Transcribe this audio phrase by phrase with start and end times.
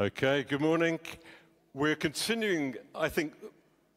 [0.00, 1.00] Okay, good morning.
[1.74, 3.32] We're continuing, I think,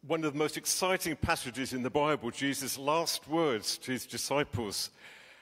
[0.07, 4.89] one of the most exciting passages in the Bible, Jesus' last words to his disciples.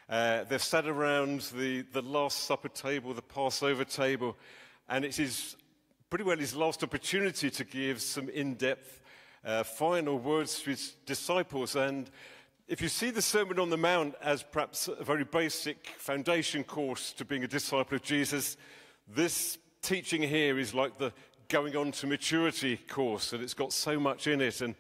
[0.10, 4.36] Uh, they're sat around the, the Last Supper table, the Passover table,
[4.90, 5.56] and it is
[6.10, 9.00] pretty well his last opportunity to give some in depth
[9.46, 11.78] uh, final words to his disciples.
[11.78, 12.12] And
[12.68, 17.14] if you see the Sermon on the Mount as perhaps a very basic foundation course
[17.14, 18.58] to being a disciple of Jesus,
[19.08, 21.14] this teaching here is like the
[21.48, 24.62] going on to maturity course, and it's got so much in it.
[24.62, 24.76] And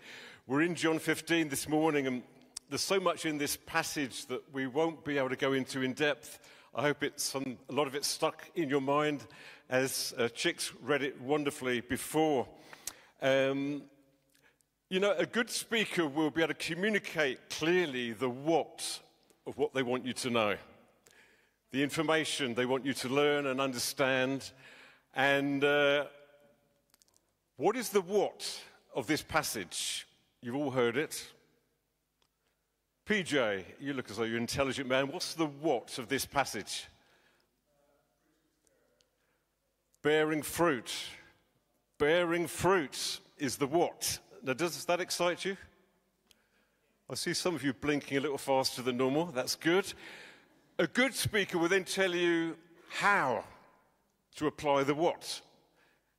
[0.45, 2.21] we're in John 15 this morning, and
[2.69, 5.93] there's so much in this passage that we won't be able to go into in
[5.93, 6.39] depth.
[6.75, 9.25] I hope it's a lot of it stuck in your mind
[9.69, 12.47] as uh, Chicks read it wonderfully before.
[13.21, 13.83] Um,
[14.89, 18.99] you know, a good speaker will be able to communicate clearly the what
[19.47, 20.55] of what they want you to know,
[21.71, 24.51] the information they want you to learn and understand.
[25.19, 26.05] And uh,
[27.57, 28.57] what is the what
[28.95, 30.07] of this passage?
[30.41, 31.27] You've all heard it.
[33.05, 35.11] PJ, you look as though you're an intelligent man.
[35.11, 36.87] What's the what of this passage?
[40.03, 40.89] Bearing fruit.
[41.97, 44.19] Bearing fruit is the what.
[44.41, 45.57] Now, does that excite you?
[47.09, 49.25] I see some of you blinking a little faster than normal.
[49.25, 49.93] That's good.
[50.77, 52.55] A good speaker will then tell you
[52.87, 53.43] how
[54.39, 55.41] to apply the what.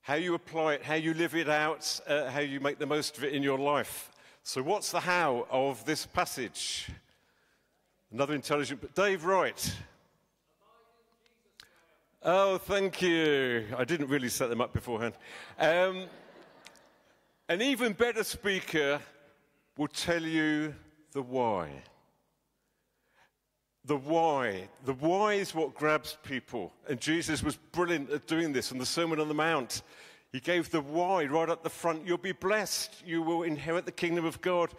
[0.02, 3.16] How you apply it, how you live it out, uh, how you make the most
[3.16, 4.10] of it in your life.
[4.42, 6.90] So, what's the how of this passage?
[8.12, 9.74] Another intelligent, but Dave Wright.
[12.22, 13.66] Oh, thank you.
[13.74, 15.14] I didn't really set them up beforehand.
[15.58, 16.04] Um,
[17.48, 19.00] an even better speaker
[19.78, 20.74] will tell you
[21.12, 21.70] the why.
[23.84, 24.68] The why.
[24.84, 26.72] The why is what grabs people.
[26.88, 29.82] And Jesus was brilliant at doing this on the Sermon on the Mount.
[30.32, 32.06] He gave the why right up the front.
[32.06, 33.02] You'll be blessed.
[33.04, 34.70] You will inherit the kingdom of God.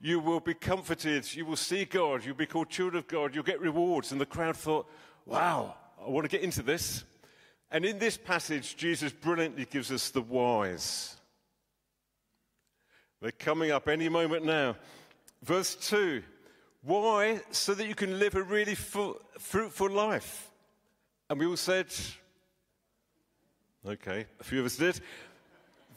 [0.00, 1.32] You will be comforted.
[1.34, 2.24] You will see God.
[2.24, 3.34] You'll be called children of God.
[3.34, 4.12] You'll get rewards.
[4.12, 4.88] And the crowd thought,
[5.24, 7.04] wow, I want to get into this.
[7.70, 11.16] And in this passage, Jesus brilliantly gives us the whys.
[13.20, 14.76] They're coming up any moment now.
[15.42, 16.22] Verse 2
[16.88, 17.40] why?
[17.50, 20.50] So that you can live a really fruitful life.
[21.28, 21.86] And we all said,
[23.86, 25.00] okay, a few of us did.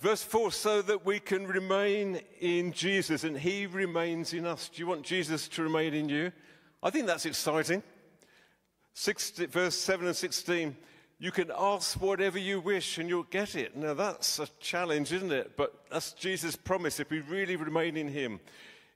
[0.01, 4.67] Verse 4 so that we can remain in Jesus and he remains in us.
[4.69, 6.31] Do you want Jesus to remain in you?
[6.83, 7.83] I think that's exciting.
[8.93, 10.75] 60, verse 7 and 16
[11.21, 13.77] you can ask whatever you wish and you'll get it.
[13.77, 15.55] Now that's a challenge, isn't it?
[15.55, 16.99] But that's Jesus' promise.
[16.99, 18.39] If we really remain in him,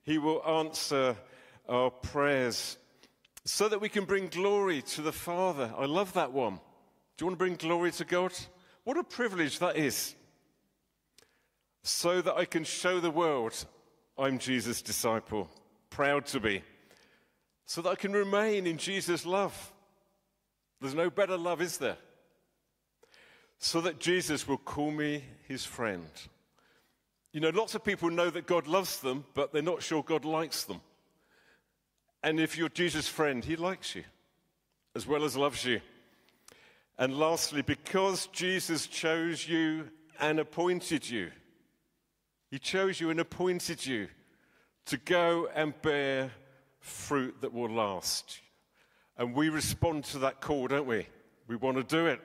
[0.04, 1.16] he will answer
[1.68, 2.78] our prayers
[3.46, 5.72] so that we can bring glory to the Father.
[5.78, 6.56] I love that one.
[7.18, 8.34] Do you want to bring glory to God?
[8.84, 10.16] What a privilege that is.
[11.84, 13.66] So that I can show the world
[14.18, 15.50] I'm Jesus' disciple,
[15.90, 16.64] proud to be.
[17.66, 19.74] So that I can remain in Jesus' love.
[20.80, 21.98] There's no better love, is there?
[23.60, 26.08] So that Jesus will call me his friend.
[27.34, 30.26] You know, lots of people know that God loves them, but they're not sure God
[30.26, 30.82] likes them.
[32.26, 34.04] And if you're Jesus' friend, he likes you
[34.96, 35.80] as well as loves you.
[36.98, 41.30] And lastly, because Jesus chose you and appointed you,
[42.50, 44.08] he chose you and appointed you
[44.88, 46.32] to go and bear
[46.80, 48.40] fruit that will last.
[49.20, 51.06] And we respond to that call, don't we?
[51.48, 52.22] We want to do it.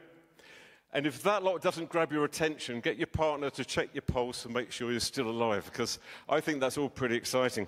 [0.94, 4.46] And if that lot doesn't grab your attention, get your partner to check your pulse
[4.46, 7.66] and make sure you're still alive, because I think that's all pretty exciting.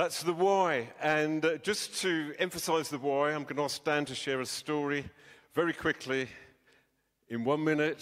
[0.00, 0.88] That's the why.
[1.02, 4.46] And uh, just to emphasize the why, I'm going to ask Dan to share a
[4.46, 5.04] story
[5.52, 6.26] very quickly
[7.28, 7.98] in one minute,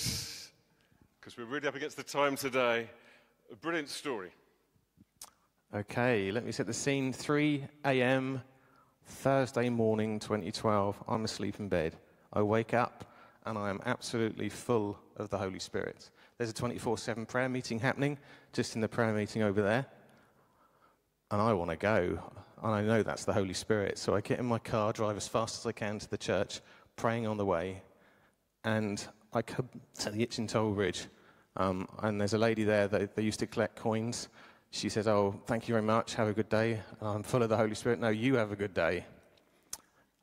[1.19, 2.88] because we're really up against the time today.
[3.50, 4.31] A brilliant story.
[5.75, 7.12] Okay, let me set the scene.
[7.12, 8.42] 3 a.m.,
[9.04, 11.03] Thursday morning, 2012.
[11.08, 11.97] I'm asleep in bed.
[12.32, 13.12] I wake up
[13.44, 16.11] and I am absolutely full of the Holy Spirit.
[16.37, 18.19] There's a 24 7 prayer meeting happening
[18.52, 19.87] just in the prayer meeting over there
[21.30, 22.19] and I want to go.
[22.62, 23.98] And I know that's the Holy Spirit.
[23.98, 26.60] So I get in my car, drive as fast as I can to the church,
[26.96, 27.82] praying on the way.
[28.64, 29.69] And I come
[30.00, 31.06] to the Itchen Toll Bridge.
[31.56, 34.28] Um, and there's a lady there that they used to collect coins.
[34.70, 36.14] She says, Oh, thank you very much.
[36.14, 36.80] Have a good day.
[37.00, 38.00] I'm full of the Holy Spirit.
[38.00, 39.04] No, you have a good day.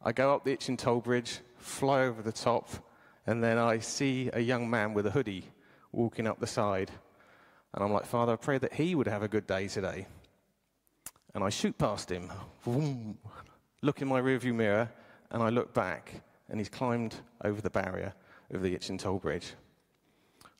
[0.04, 2.70] I go up the Itchen Toll Bridge, fly over the top,
[3.26, 5.46] and then I see a young man with a hoodie
[5.92, 6.92] walking up the side.
[7.74, 10.06] And I'm like, Father, I pray that he would have a good day today.
[11.36, 12.32] And I shoot past him,
[13.82, 14.90] look in my rearview mirror,
[15.32, 18.14] and I look back, and he's climbed over the barrier
[18.52, 19.54] of the Itchen Toll Bridge.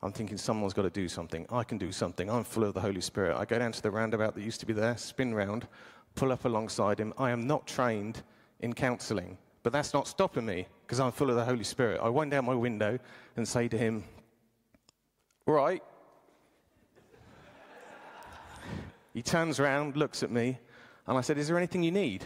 [0.02, 1.46] I'm thinking someone's got to do something.
[1.50, 2.30] I can do something.
[2.30, 3.38] I'm full of the Holy Spirit.
[3.38, 5.66] I go down to the roundabout that used to be there, spin round,
[6.14, 7.14] pull up alongside him.
[7.16, 8.22] I am not trained
[8.60, 12.00] in counseling, but that's not stopping me because I'm full of the Holy Spirit.
[12.02, 12.98] I wind down my window
[13.36, 14.04] and say to him,
[15.46, 15.82] Right.
[19.14, 20.58] he turns around, looks at me,
[21.06, 22.24] and I said, Is there anything you need?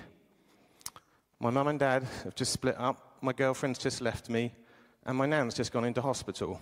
[1.39, 3.17] My mum and dad have just split up.
[3.23, 4.53] My girlfriend's just left me,
[5.05, 6.61] and my nan's just gone into hospital.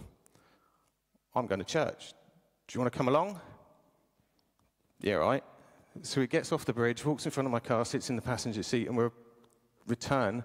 [1.34, 2.12] I'm going to church.
[2.66, 3.40] Do you want to come along?
[5.00, 5.42] Yeah, right.
[6.02, 8.22] So he gets off the bridge, walks in front of my car, sits in the
[8.22, 9.08] passenger seat, and we
[9.86, 10.44] return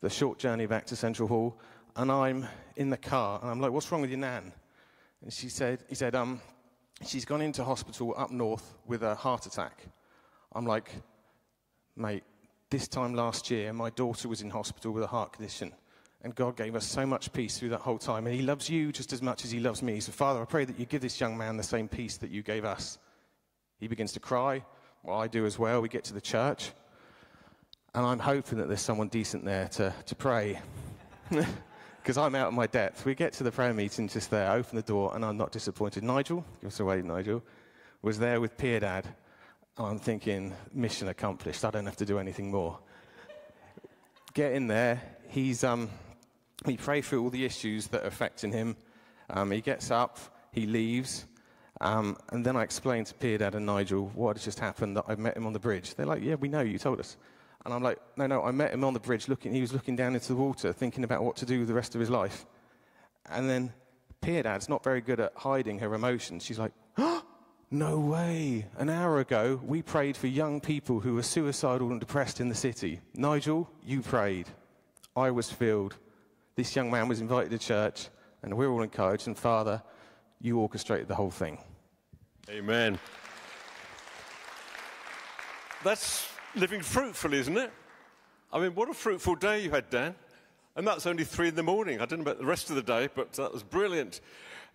[0.00, 1.58] the short journey back to Central Hall.
[1.96, 2.46] And I'm
[2.76, 4.52] in the car, and I'm like, "What's wrong with your nan?"
[5.22, 6.40] And she said, "He said, um,
[7.04, 9.88] she's gone into hospital up north with a heart attack."
[10.52, 10.90] I'm like,
[11.96, 12.24] "Mate,
[12.70, 15.72] this time last year, my daughter was in hospital with a heart condition."
[16.22, 18.26] And God gave us so much peace through that whole time.
[18.26, 20.00] And He loves you just as much as He loves me.
[20.00, 22.42] So, Father, I pray that you give this young man the same peace that you
[22.42, 22.98] gave us.
[23.78, 24.64] He begins to cry.
[25.04, 25.80] Well, I do as well.
[25.80, 26.72] We get to the church.
[27.94, 30.60] And I'm hoping that there's someone decent there to, to pray.
[32.08, 33.04] Because I'm out of my depth.
[33.04, 35.52] We get to the prayer meeting just there, I open the door, and I'm not
[35.52, 36.02] disappointed.
[36.02, 37.42] Nigel, give us away, Nigel,
[38.00, 39.06] was there with Peer Dad.
[39.86, 41.64] I'm thinking, mission accomplished.
[41.64, 42.78] I don't have to do anything more.
[44.34, 45.00] Get in there.
[45.28, 45.64] He's.
[45.64, 45.88] Um,
[46.64, 48.76] we pray through all the issues that are affecting him.
[49.30, 50.18] Um, he gets up,
[50.52, 51.26] he leaves,
[51.80, 55.04] um, and then I explain to Peer Dad and Nigel what has just happened, that
[55.06, 55.94] I've met him on the bridge.
[55.94, 57.16] They're like, yeah, we know, you told us.
[57.64, 59.94] And I'm like, no, no, I met him on the bridge looking, he was looking
[59.94, 62.46] down into the water, thinking about what to do with the rest of his life.
[63.30, 63.72] And then
[64.20, 66.44] Peer Dad's not very good at hiding her emotions.
[66.44, 67.17] She's like, oh,
[67.70, 68.66] no way.
[68.76, 72.54] An hour ago, we prayed for young people who were suicidal and depressed in the
[72.54, 73.00] city.
[73.14, 74.46] Nigel, you prayed.
[75.16, 75.96] I was filled
[76.58, 78.08] this young man was invited to church,
[78.42, 79.28] and we're all encouraged.
[79.28, 79.80] And Father,
[80.40, 81.56] you orchestrated the whole thing.
[82.50, 82.98] Amen.
[85.84, 87.70] That's living fruitfully, isn't it?
[88.52, 90.16] I mean, what a fruitful day you had, Dan.
[90.74, 92.00] And that's only three in the morning.
[92.00, 94.20] I don't know about the rest of the day, but that was brilliant.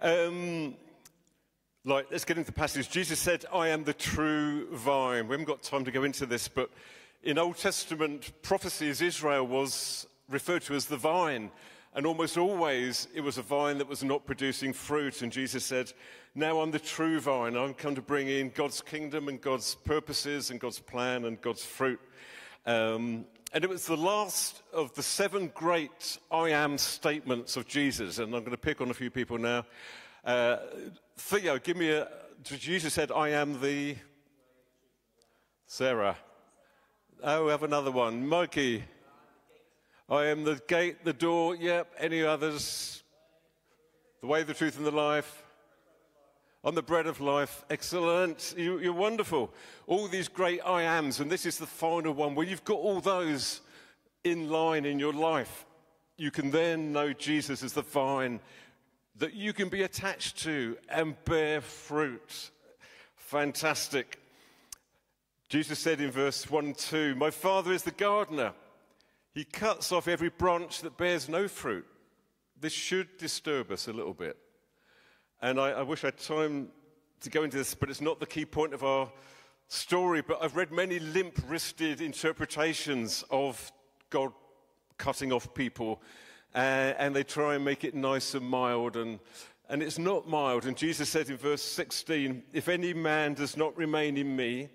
[0.01, 0.75] Um,
[1.85, 2.89] like, let's get into the passage.
[2.89, 5.27] Jesus said, I am the true vine.
[5.27, 6.69] We haven't got time to go into this, but
[7.23, 11.51] in Old Testament prophecies, Israel was referred to as the vine.
[11.93, 15.21] And almost always it was a vine that was not producing fruit.
[15.21, 15.91] And Jesus said,
[16.33, 17.57] Now I'm the true vine.
[17.57, 21.65] I'm come to bring in God's kingdom and God's purposes and God's plan and God's
[21.65, 21.99] fruit.
[22.65, 28.19] Um, and it was the last of the seven great I am statements of Jesus.
[28.19, 29.65] And I'm going to pick on a few people now.
[30.25, 30.57] Uh,
[31.17, 32.07] Theo, give me a.
[32.43, 33.95] Jesus said, I am the.
[35.65, 36.17] Sarah.
[37.23, 38.27] Oh, we have another one.
[38.27, 38.83] Mikey.
[40.09, 41.55] I am the gate, the door.
[41.55, 41.93] Yep.
[41.97, 43.01] Any others?
[44.21, 45.43] The way, the truth, and the life.
[46.63, 47.63] On the bread of life.
[47.69, 48.53] Excellent.
[48.57, 49.51] You, are wonderful.
[49.87, 52.99] All these great I ams, and this is the final one where you've got all
[52.99, 53.61] those
[54.23, 55.65] in line in your life.
[56.17, 58.39] You can then know Jesus as the vine
[59.17, 62.51] that you can be attached to and bear fruit.
[63.15, 64.19] Fantastic.
[65.49, 68.53] Jesus said in verse 1 and 2, My Father is the gardener.
[69.33, 71.85] He cuts off every branch that bears no fruit.
[72.59, 74.37] This should disturb us a little bit.
[75.41, 76.69] And I, I wish I had time
[77.21, 79.11] to go into this, but it's not the key point of our
[79.67, 80.21] story.
[80.21, 83.71] But I've read many limp wristed interpretations of
[84.09, 84.31] God
[84.97, 86.01] cutting off people,
[86.55, 88.95] uh, and they try and make it nice and mild.
[88.95, 89.19] And,
[89.69, 90.65] and it's not mild.
[90.65, 94.69] And Jesus said in verse 16, If any man does not remain in me,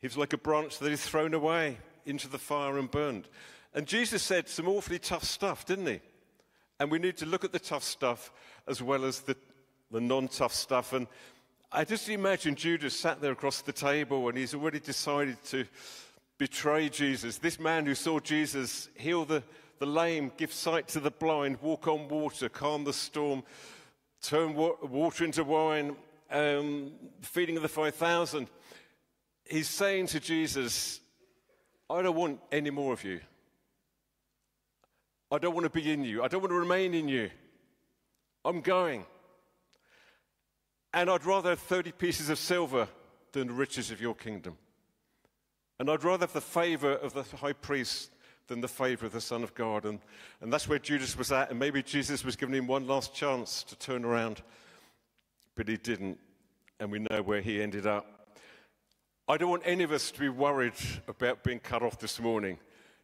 [0.00, 3.28] he's like a branch that is thrown away into the fire and burned.
[3.74, 6.00] And Jesus said some awfully tough stuff, didn't he?
[6.78, 8.32] And we need to look at the tough stuff
[8.66, 9.36] as well as the,
[9.90, 10.92] the non tough stuff.
[10.92, 11.06] And
[11.70, 15.66] I just imagine Judas sat there across the table and he's already decided to
[16.38, 17.38] betray Jesus.
[17.38, 19.42] This man who saw Jesus heal the,
[19.80, 23.42] the lame, give sight to the blind, walk on water, calm the storm,
[24.22, 25.96] turn wa- water into wine,
[26.30, 28.46] um, feeding of the 5,000.
[29.48, 31.00] He's saying to Jesus,
[31.88, 33.20] I don't want any more of you.
[35.32, 36.22] I don't want to be in you.
[36.22, 37.30] I don't want to remain in you.
[38.44, 39.06] I'm going.
[40.92, 42.86] And I'd rather have 30 pieces of silver
[43.32, 44.58] than the riches of your kingdom.
[45.78, 48.10] And I'd rather have the favor of the high priest
[48.50, 49.84] than the favor of the Son of God.
[49.84, 50.00] And,
[50.40, 51.50] and that's where Judas was at.
[51.50, 54.42] And maybe Jesus was giving him one last chance to turn around,
[55.54, 56.18] but he didn't.
[56.80, 58.36] And we know where he ended up.
[59.28, 60.74] I don't want any of us to be worried
[61.06, 62.58] about being cut off this morning.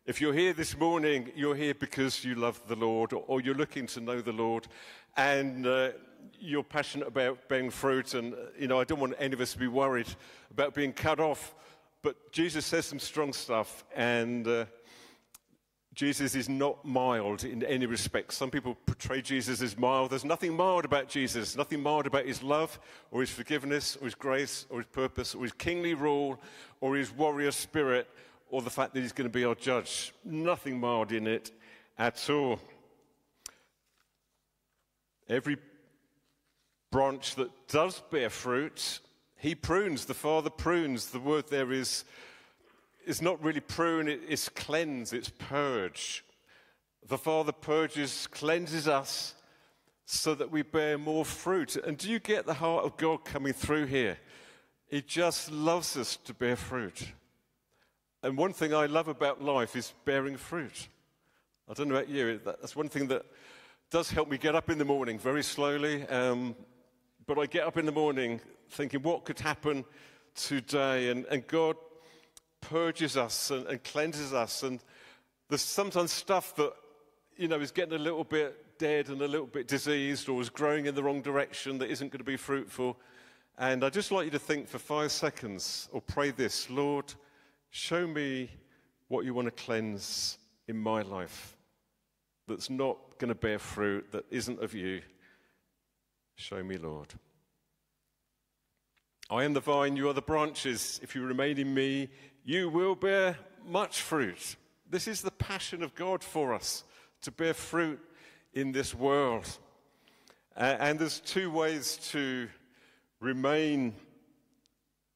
[0.04, 3.86] If you're here this morning, you're here because you love the Lord or you're looking
[3.88, 4.66] to know the Lord
[5.16, 5.90] and uh,
[6.40, 9.52] you're passionate about bearing fruit, and uh, you know I don't want any of us
[9.52, 10.08] to be worried
[10.50, 11.54] about being cut off.
[12.02, 14.66] But Jesus says some strong stuff, and uh,
[15.96, 18.34] Jesus is not mild in any respect.
[18.34, 20.10] Some people portray Jesus as mild.
[20.10, 22.78] There's nothing mild about Jesus, nothing mild about his love
[23.10, 26.38] or his forgiveness or his grace or his purpose or his kingly rule
[26.82, 28.06] or his warrior spirit
[28.50, 30.12] or the fact that he's going to be our judge.
[30.22, 31.50] Nothing mild in it
[31.98, 32.60] at all.
[35.30, 35.56] Every
[36.92, 39.00] branch that does bear fruit,
[39.36, 40.04] he prunes.
[40.04, 41.08] The Father prunes.
[41.08, 42.04] The word there is,
[43.06, 46.24] is not really prune, it's cleanse, it's purge.
[47.08, 49.34] The Father purges, cleanses us
[50.04, 51.76] so that we bear more fruit.
[51.76, 54.18] And do you get the heart of God coming through here?
[54.88, 57.06] He just loves us to bear fruit.
[58.22, 60.88] And one thing I love about life is bearing fruit.
[61.68, 63.24] I don't know about you, that's one thing that
[63.90, 66.06] does help me get up in the morning very slowly.
[66.08, 66.56] Um,
[67.24, 69.84] but I get up in the morning thinking, what could happen
[70.34, 71.10] today?
[71.10, 71.76] And, and God
[72.70, 74.62] purges us and, and cleanses us.
[74.62, 74.80] And
[75.48, 76.72] there's sometimes stuff that,
[77.36, 80.50] you know, is getting a little bit dead and a little bit diseased or is
[80.50, 82.98] growing in the wrong direction that isn't going to be fruitful.
[83.58, 87.12] And I'd just like you to think for five seconds or pray this Lord,
[87.70, 88.50] show me
[89.08, 91.56] what you want to cleanse in my life
[92.48, 95.02] that's not going to bear fruit, that isn't of you.
[96.36, 97.14] Show me, Lord.
[99.28, 101.00] I am the vine, you are the branches.
[101.02, 102.08] If you remain in me,
[102.46, 103.36] you will bear
[103.66, 104.54] much fruit.
[104.88, 106.84] This is the passion of God for us
[107.22, 107.98] to bear fruit
[108.54, 109.58] in this world.
[110.56, 112.48] Uh, and there's two ways to
[113.18, 113.92] remain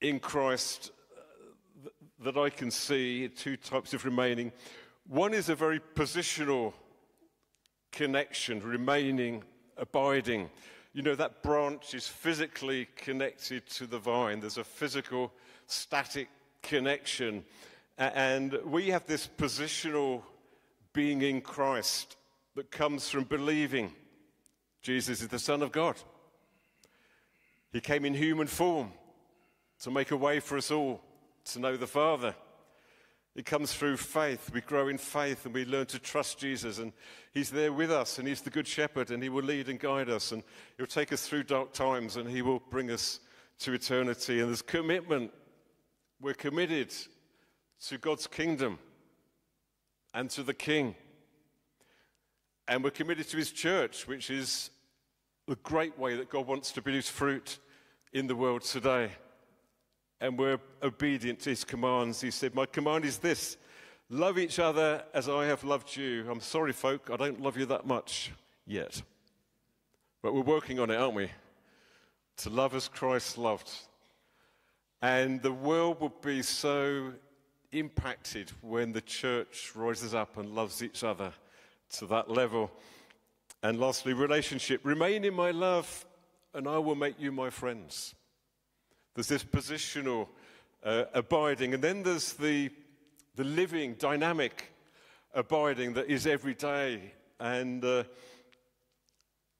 [0.00, 1.90] in Christ uh,
[2.24, 4.50] that I can see, two types of remaining.
[5.06, 6.72] One is a very positional
[7.92, 9.44] connection, remaining,
[9.76, 10.50] abiding.
[10.92, 14.40] You know, that branch is physically connected to the vine.
[14.40, 15.32] There's a physical,
[15.68, 16.28] static
[16.62, 17.44] connection.
[17.98, 20.22] And we have this positional
[20.92, 22.16] being in Christ
[22.56, 23.92] that comes from believing
[24.82, 25.96] Jesus is the Son of God.
[27.72, 28.92] He came in human form
[29.80, 31.00] to make a way for us all
[31.46, 32.34] to know the Father.
[33.36, 34.50] It comes through faith.
[34.52, 36.78] We grow in faith and we learn to trust Jesus.
[36.78, 36.92] And
[37.32, 40.10] He's there with us and He's the Good Shepherd and He will lead and guide
[40.10, 40.42] us and
[40.76, 43.20] He'll take us through dark times and He will bring us
[43.60, 44.40] to eternity.
[44.40, 45.30] And there's commitment.
[46.20, 46.92] We're committed
[47.86, 48.78] to God's kingdom
[50.12, 50.94] and to the King.
[52.68, 54.70] And we're committed to His church, which is
[55.46, 57.58] the great way that God wants to produce fruit
[58.12, 59.10] in the world today
[60.20, 62.20] and we're obedient to his commands.
[62.20, 63.56] He said, My command is this
[64.08, 66.26] love each other as I have loved you.
[66.30, 68.32] I'm sorry, folk, I don't love you that much
[68.66, 69.02] yet.
[70.22, 71.30] But we're working on it, aren't we?
[72.38, 73.70] To love as Christ loved.
[75.02, 77.14] And the world will be so
[77.72, 81.32] impacted when the church rises up and loves each other
[81.92, 82.70] to that level.
[83.62, 84.80] And lastly, relationship.
[84.84, 86.06] Remain in my love,
[86.54, 88.14] and I will make you my friends.
[89.14, 90.28] There's this positional
[90.84, 92.70] uh, abiding, and then there's the,
[93.36, 94.72] the living, dynamic
[95.34, 97.12] abiding that is every day.
[97.38, 98.04] And uh,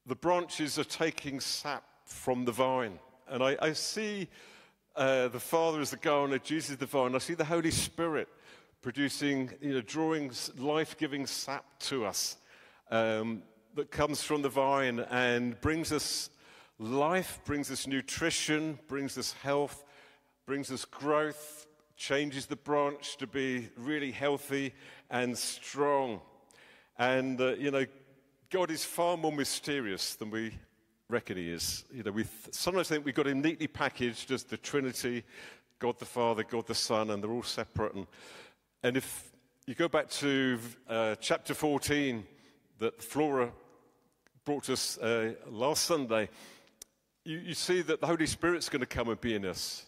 [0.07, 2.99] the branches are taking sap from the vine.
[3.29, 4.29] And I, I see
[4.97, 7.15] uh, the Father is the gardener, Jesus the vine.
[7.15, 8.29] I see the Holy Spirit
[8.83, 12.37] producing, you know, drawing life giving sap to us
[12.91, 13.43] um,
[13.75, 16.31] that comes from the vine and brings us
[16.83, 19.85] Life brings us nutrition, brings us health,
[20.47, 24.73] brings us growth, changes the branch to be really healthy
[25.11, 26.23] and strong.
[26.97, 27.85] And, uh, you know,
[28.49, 30.55] God is far more mysterious than we
[31.11, 31.85] reckon He is.
[31.93, 35.25] You know, we th- sometimes think we've got Him neatly packaged as the Trinity
[35.81, 37.95] God the Father, God the Son, and they're all separate.
[37.95, 38.07] And,
[38.83, 39.33] and if
[39.67, 42.23] you go back to uh, chapter 14
[42.81, 43.51] that Flora
[44.45, 46.29] brought us uh, last Sunday,
[47.25, 49.87] you, you see that the Holy Spirit's going to come and be in us.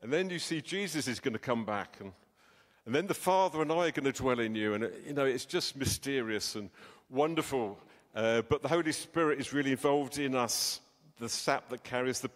[0.00, 1.98] And then you see Jesus is going to come back.
[2.00, 2.12] And,
[2.86, 4.72] and then the Father and I are going to dwell in you.
[4.72, 6.70] And, you know, it's just mysterious and
[7.10, 7.78] wonderful.
[8.14, 10.80] Uh, but the Holy Spirit is really involved in us,
[11.18, 12.30] the sap that carries the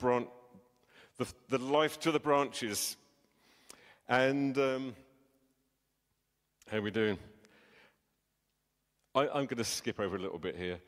[1.18, 2.96] the, the life to the branches.
[4.08, 4.96] And um,
[6.68, 7.18] how are we doing?
[9.14, 10.80] I, I'm going to skip over a little bit here.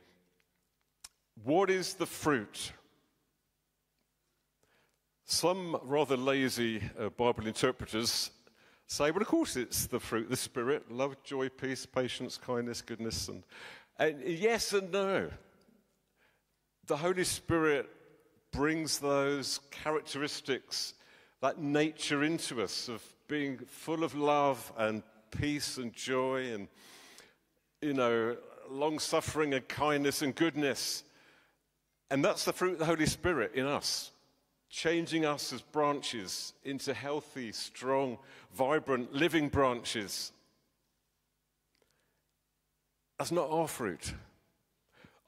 [1.44, 2.72] What is the fruit
[5.24, 8.32] some rather lazy uh, Bible interpreters
[8.88, 13.28] say, well, of course, it's the fruit the Spirit love, joy, peace, patience, kindness, goodness.
[13.28, 13.44] And,
[14.00, 15.28] and yes and no.
[16.86, 17.88] the Holy Spirit
[18.50, 20.94] brings those characteristics,
[21.40, 26.66] that nature into us of being full of love and peace and joy and,
[27.80, 28.36] you know,
[28.68, 31.04] long suffering and kindness and goodness.
[32.10, 34.10] And that's the fruit of the Holy Spirit in us,
[34.68, 38.18] changing us as branches into healthy, strong,
[38.52, 40.32] vibrant, living branches.
[43.20, 44.14] That's not our fruit.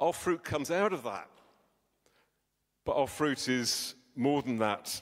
[0.00, 1.28] Our fruit comes out of that.
[2.86, 4.98] But our fruit is more than that.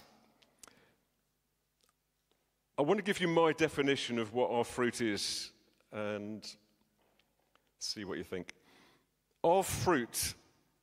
[2.77, 5.53] I want to give you my definition of what our fruit is
[5.93, 6.45] and
[7.79, 8.55] see what you think.
[9.45, 10.35] Our fruit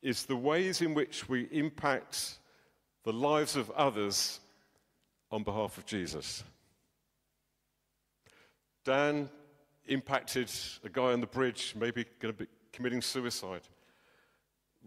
[0.02, 2.40] is the ways in which we impact
[3.04, 4.40] the lives of others
[5.30, 6.42] on behalf of Jesus.
[8.86, 9.30] Dan
[9.88, 10.52] impacted
[10.84, 13.62] a guy on the bridge, maybe going to be committing suicide.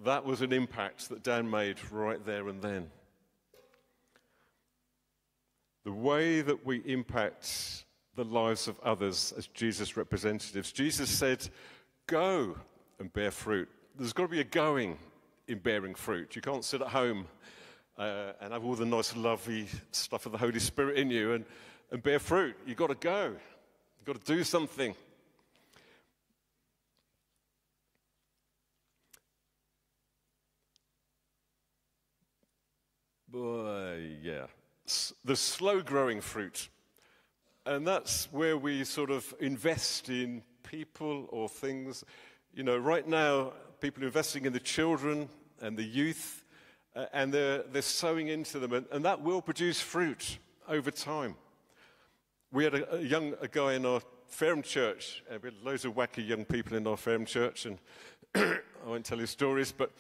[0.05, 2.91] That was an impact that Dan made right there and then.
[5.85, 10.73] The way that we impact the lives of others as Jesus' representatives.
[10.73, 11.49] Jesus said,
[12.07, 12.57] Go
[12.99, 13.69] and bear fruit.
[13.97, 14.99] There's got to be a going
[15.49, 16.37] in bearing fruit.
[16.37, 17.27] You can't sit at home
[17.99, 21.45] uh, and have all the nice, lovely stuff of the Holy Spirit in you and,
[21.91, 22.57] and bear fruit.
[22.67, 23.37] You've got to go,
[24.01, 24.95] you've got to do something.
[33.29, 34.47] Boy, yeah.
[35.25, 36.69] The slow growing fruit.
[37.67, 42.03] And that's where we sort of invest in people or things.
[42.55, 45.29] You know, right now, people are investing in the children
[45.61, 46.45] and the youth,
[46.97, 50.39] uh, and they're, they're sowing into them, and, and, that will produce fruit
[50.69, 51.37] over time.
[52.53, 55.85] We had a, a young a guy in our Fareham church, uh, we had loads
[55.85, 57.79] of wacky young people in our Fareham church, and
[58.35, 59.93] I won't tell you stories, but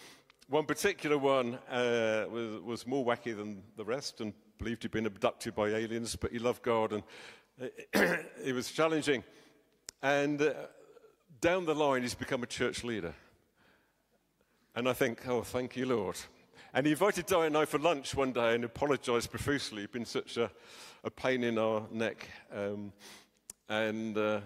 [0.48, 5.06] one particular one uh, was, was, more wacky than the rest and believed he'd been
[5.06, 9.22] abducted by aliens, but he loved God and he was challenging.
[10.02, 10.54] And uh,
[11.40, 13.14] down the line, he's become a church leader.
[14.74, 16.16] And I think, oh, thank you, Lord.
[16.72, 19.80] And he invited Di and I for lunch one day and apologized profusely.
[19.82, 20.48] He'd been such a,
[21.02, 22.28] a pain in our neck.
[22.54, 22.92] Um,
[23.68, 24.40] and, uh,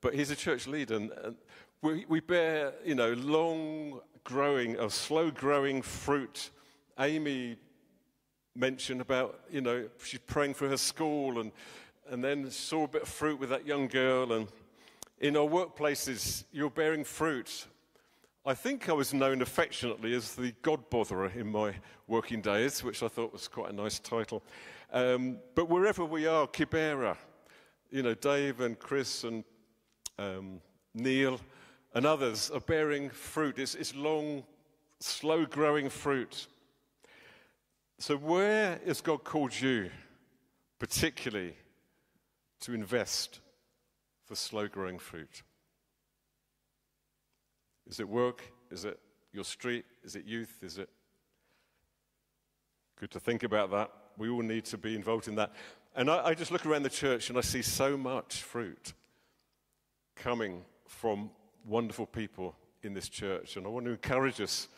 [0.00, 0.96] but he's a church leader.
[0.96, 1.36] And, and
[1.80, 6.50] we, we bear, you know, long growing, of slow growing fruit.
[6.98, 7.56] Amy
[8.56, 11.52] mentioned about, you know, she's praying for her school and,
[12.10, 14.32] and then saw a bit of fruit with that young girl.
[14.32, 14.48] And
[15.20, 17.66] in our workplaces, you're bearing fruit.
[18.48, 21.74] I think I was known affectionately as the God botherer in my
[22.06, 24.42] working days, which I thought was quite a nice title.
[24.90, 27.14] Um, but wherever we are, Kibera,
[27.90, 29.44] you know, Dave and Chris and
[30.18, 30.62] um,
[30.94, 31.38] Neil,
[31.92, 33.58] and others are bearing fruit.
[33.58, 34.44] It's, it's long,
[34.98, 36.46] slow growing fruit.
[37.98, 39.90] So, where has God called you,
[40.78, 41.54] particularly,
[42.60, 43.40] to invest
[44.24, 45.42] for slow growing fruit?
[47.88, 48.42] Is it work?
[48.70, 48.98] Is it
[49.32, 49.84] your street?
[50.04, 50.58] Is it youth?
[50.62, 50.88] Is it?
[53.00, 53.90] Good to think about that.
[54.16, 55.52] We all need to be involved in that.
[55.94, 58.92] And I, I just look around the church and I see so much fruit
[60.16, 61.30] coming from
[61.64, 64.68] wonderful people in this church, and I want to encourage us.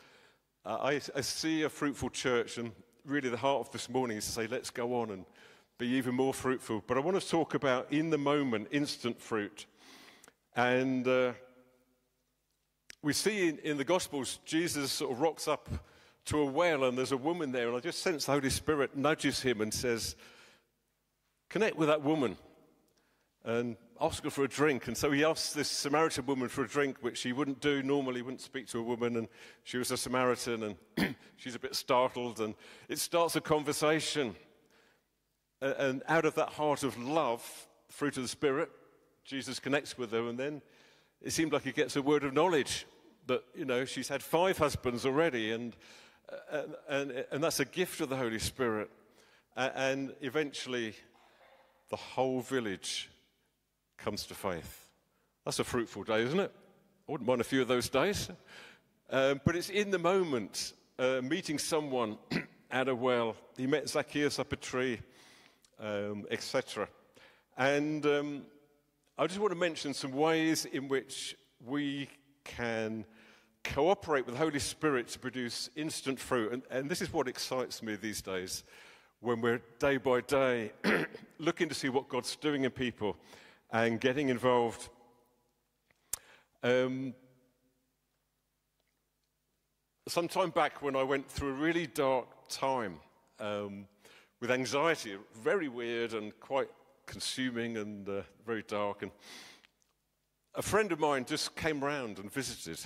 [0.64, 2.72] Uh, I, I, see a fruitful church, and
[3.06, 5.24] really the heart of this morning is to say, let's go on and
[5.78, 6.82] be even more fruitful.
[6.86, 9.66] But I want to talk about in the moment, instant fruit.
[10.54, 11.32] And uh,
[13.02, 15.68] we see in, in the Gospels, Jesus sort of rocks up
[16.26, 18.96] to a well, and there's a woman there, and I just sense the Holy Spirit
[18.96, 20.16] nudges him and says,
[21.48, 22.36] Connect with that woman.
[23.44, 24.86] And ask her for a drink.
[24.86, 28.22] And so he asks this Samaritan woman for a drink, which she wouldn't do normally,
[28.22, 29.16] wouldn't speak to a woman.
[29.16, 29.28] And
[29.64, 32.40] she was a Samaritan, and she's a bit startled.
[32.40, 32.54] And
[32.88, 34.36] it starts a conversation.
[35.60, 37.42] And out of that heart of love,
[37.88, 38.70] fruit of the Spirit,
[39.24, 40.28] Jesus connects with her.
[40.28, 40.62] And then
[41.20, 42.86] it seemed like he gets a word of knowledge
[43.30, 45.52] that, you know, she's had five husbands already.
[45.52, 45.76] And,
[46.50, 48.90] and, and, and that's a gift of the Holy Spirit.
[49.56, 50.94] And eventually,
[51.90, 53.08] the whole village
[53.98, 54.88] comes to faith.
[55.44, 56.52] That's a fruitful day, isn't it?
[57.08, 58.28] I wouldn't mind a few of those days.
[59.10, 62.18] Um, but it's in the moment, uh, meeting someone
[62.70, 63.36] at a well.
[63.56, 65.00] He met Zacchaeus up a tree,
[65.78, 66.88] um, etc.
[67.56, 68.42] And um,
[69.18, 72.08] I just want to mention some ways in which we
[72.44, 73.04] can
[73.64, 76.52] cooperate with the Holy Spirit to produce instant fruit.
[76.52, 78.64] And, and this is what excites me these days
[79.20, 80.72] when we're day by day
[81.38, 83.16] looking to see what God's doing in people
[83.70, 84.88] and getting involved.
[86.62, 87.14] Um,
[90.08, 92.96] some time back when I went through a really dark time
[93.38, 93.86] um,
[94.40, 96.68] with anxiety, very weird and quite
[97.06, 99.02] consuming and uh, very dark.
[99.02, 99.10] And
[100.54, 102.80] a friend of mine just came round and visited,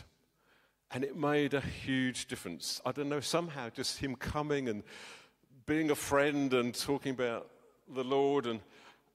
[0.95, 2.81] and it made a huge difference.
[2.87, 4.85] I don't know, somehow just him coming and
[5.67, 7.51] being a friend and talking about
[7.93, 8.61] the Lord, and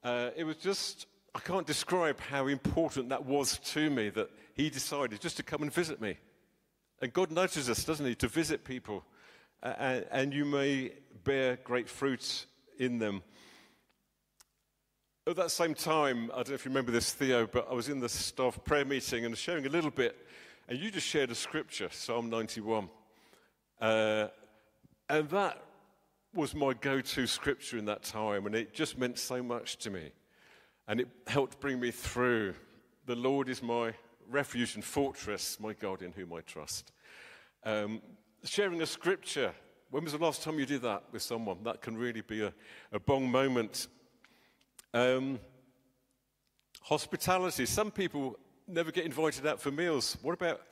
[0.04, 4.68] uh, it was just, I can't describe how important that was to me that he
[4.68, 6.18] decided just to come and visit me.
[7.00, 9.02] And God nudges us, doesn't He, to visit people.
[9.62, 10.92] Uh, and you may
[11.24, 12.44] bear great fruit
[12.78, 13.22] in them.
[15.26, 17.88] At that same time, I don't know if you remember this, Theo, but I was
[17.88, 20.14] in the staff prayer meeting and sharing a little bit,
[20.70, 22.88] and you just shared a scripture, Psalm 91.
[23.80, 24.28] Uh,
[25.08, 25.60] and that
[26.32, 29.90] was my go to scripture in that time, and it just meant so much to
[29.90, 30.12] me.
[30.86, 32.54] And it helped bring me through.
[33.06, 33.94] The Lord is my
[34.28, 36.92] refuge and fortress, my God in whom I trust.
[37.64, 38.00] Um,
[38.44, 39.52] sharing a scripture.
[39.90, 41.64] When was the last time you did that with someone?
[41.64, 42.52] That can really be a,
[42.92, 43.88] a bong moment.
[44.94, 45.40] Um,
[46.82, 47.66] hospitality.
[47.66, 48.36] Some people
[48.72, 50.16] never get invited out for meals.
[50.22, 50.62] What about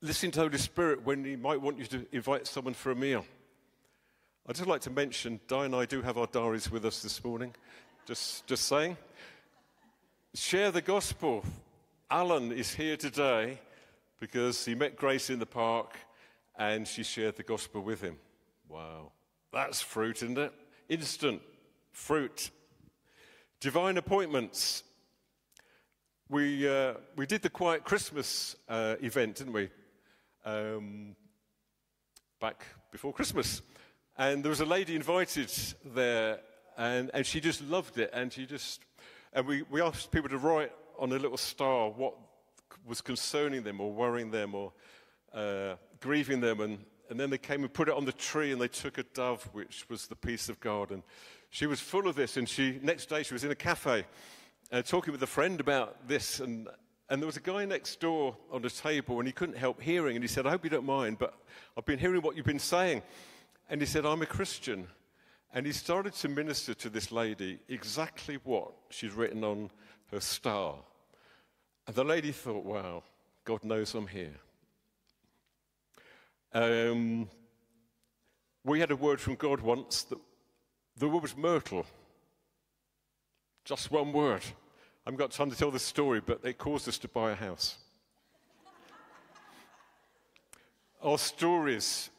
[0.00, 2.96] listening to the Holy Spirit when He might want you to invite someone for a
[2.96, 3.24] meal?
[4.48, 7.24] I'd just like to mention, Di and I do have our diaries with us this
[7.24, 7.54] morning.
[8.06, 8.96] Just, just saying.
[10.34, 11.44] Share the gospel.
[12.10, 13.58] Alan is here today
[14.20, 15.96] because he met Grace in the park
[16.56, 18.16] and she shared the gospel with him.
[18.68, 19.10] Wow.
[19.52, 20.52] That's fruit, isn't it?
[20.88, 21.42] Instant
[21.90, 22.50] fruit.
[23.58, 24.84] Divine appointments.
[26.28, 29.68] We, uh, we did the Quiet Christmas uh, event, didn't we?
[30.44, 31.14] Um,
[32.40, 33.62] back before Christmas.
[34.18, 35.52] And there was a lady invited
[35.84, 36.40] there,
[36.76, 38.10] and, and she just loved it.
[38.12, 38.80] And she just,
[39.32, 42.14] and we, we asked people to write on a little star what
[42.84, 44.72] was concerning them or worrying them or
[45.32, 46.60] uh, grieving them.
[46.60, 49.04] And, and then they came and put it on the tree and they took a
[49.04, 50.90] dove, which was the peace of God.
[50.90, 51.04] And
[51.50, 52.36] she was full of this.
[52.36, 54.06] And she, next day, she was in a cafe
[54.72, 56.40] uh, talking with a friend about this.
[56.40, 56.68] And,
[57.08, 60.16] and there was a guy next door on the table and he couldn't help hearing.
[60.16, 61.34] And he said, I hope you don't mind, but
[61.76, 63.02] I've been hearing what you've been saying.
[63.68, 64.86] And he said, I'm a Christian.
[65.52, 69.70] And he started to minister to this lady exactly what she'd written on
[70.10, 70.76] her star.
[71.86, 73.02] And the lady thought, wow,
[73.44, 74.34] God knows I'm here.
[76.52, 77.28] Um,
[78.64, 80.18] we had a word from God once that
[80.96, 81.86] the word was myrtle.
[83.66, 84.42] Just one word.
[84.44, 87.34] I haven't got time to tell the story, but it caused us to buy a
[87.34, 87.78] house.
[91.02, 92.10] Our stories.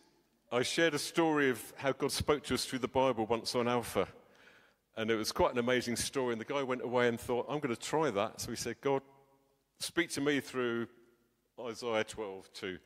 [0.52, 3.70] I shared a story of how God spoke to us through the Bible once on
[3.70, 4.10] Alpha.
[4.98, 6.34] And it was quite an amazing story.
[6.34, 8.42] And the guy went away and thought, I'm going to try that.
[8.42, 9.02] So he said, God,
[9.80, 10.88] speak to me through
[11.66, 12.78] Isaiah 12 too.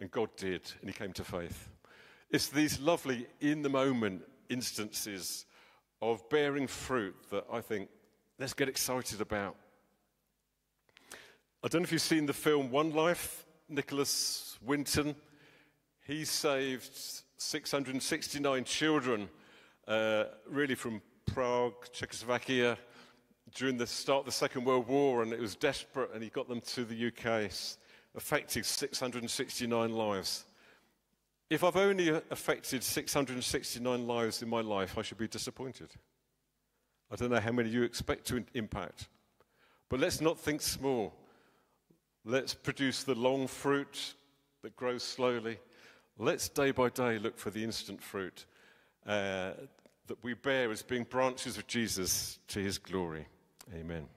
[0.00, 1.68] And God did, and he came to faith.
[2.30, 5.46] It's these lovely, in the moment instances
[6.02, 7.88] of bearing fruit that I think
[8.38, 9.54] let's get excited about.
[11.62, 15.14] I don't know if you've seen the film One Life, Nicholas Winton.
[16.04, 16.90] He saved
[17.36, 19.28] 669 children,
[19.86, 22.76] uh, really from Prague, Czechoslovakia,
[23.54, 26.48] during the start of the Second World War, and it was desperate, and he got
[26.48, 27.48] them to the UK,
[28.16, 30.46] affecting 669 lives.
[31.52, 35.90] If I've only affected 669 lives in my life, I should be disappointed.
[37.10, 39.08] I don't know how many you expect to impact.
[39.90, 41.12] But let's not think small.
[42.24, 44.14] Let's produce the long fruit
[44.62, 45.58] that grows slowly.
[46.16, 48.46] Let's day by day look for the instant fruit.
[49.04, 49.50] Uh,
[50.06, 53.26] that we bear as being branches of Jesus to his glory.
[53.74, 54.08] Amen.